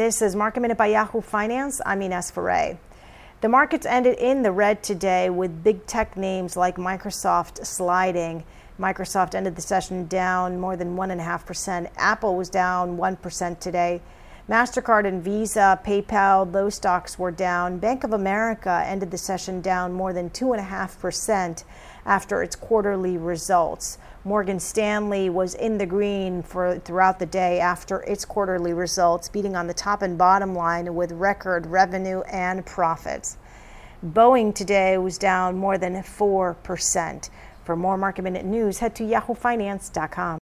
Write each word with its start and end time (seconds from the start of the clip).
This 0.00 0.22
is 0.22 0.34
Market 0.34 0.60
Minute 0.60 0.78
by 0.78 0.86
Yahoo 0.86 1.20
Finance. 1.20 1.82
I'm 1.84 2.00
Ines 2.00 2.30
Ferre. 2.30 2.78
The 3.42 3.50
markets 3.50 3.84
ended 3.84 4.16
in 4.18 4.40
the 4.40 4.50
red 4.50 4.82
today 4.82 5.28
with 5.28 5.62
big 5.62 5.84
tech 5.84 6.16
names 6.16 6.56
like 6.56 6.76
Microsoft 6.76 7.66
sliding. 7.66 8.44
Microsoft 8.78 9.34
ended 9.34 9.56
the 9.56 9.60
session 9.60 10.06
down 10.06 10.58
more 10.58 10.74
than 10.74 10.96
1.5%. 10.96 11.90
Apple 11.98 12.34
was 12.34 12.48
down 12.48 12.96
1% 12.96 13.60
today. 13.60 14.00
MasterCard 14.48 15.06
and 15.06 15.22
Visa, 15.22 15.78
PayPal, 15.84 16.50
those 16.50 16.74
stocks 16.74 17.18
were 17.18 17.30
down. 17.30 17.78
Bank 17.78 18.02
of 18.02 18.12
America 18.12 18.82
ended 18.84 19.10
the 19.10 19.18
session 19.18 19.60
down 19.60 19.92
more 19.92 20.12
than 20.12 20.30
2.5% 20.30 21.64
after 22.04 22.42
its 22.42 22.56
quarterly 22.56 23.16
results. 23.16 23.98
Morgan 24.24 24.58
Stanley 24.58 25.30
was 25.30 25.54
in 25.54 25.78
the 25.78 25.86
green 25.86 26.42
for 26.42 26.78
throughout 26.78 27.18
the 27.18 27.26
day 27.26 27.60
after 27.60 28.00
its 28.02 28.24
quarterly 28.24 28.72
results, 28.72 29.28
beating 29.28 29.54
on 29.54 29.66
the 29.68 29.74
top 29.74 30.02
and 30.02 30.18
bottom 30.18 30.54
line 30.54 30.94
with 30.94 31.12
record 31.12 31.66
revenue 31.66 32.22
and 32.22 32.66
profits. 32.66 33.38
Boeing 34.04 34.52
today 34.52 34.98
was 34.98 35.16
down 35.16 35.56
more 35.56 35.78
than 35.78 35.94
4%. 35.94 37.30
For 37.64 37.76
more 37.76 37.96
market 37.96 38.22
minute 38.22 38.44
news, 38.44 38.78
head 38.78 38.96
to 38.96 39.04
yahoofinance.com. 39.04 40.39